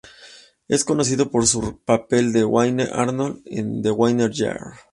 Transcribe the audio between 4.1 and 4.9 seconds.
Years".